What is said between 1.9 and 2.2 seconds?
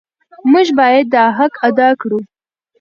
کړو.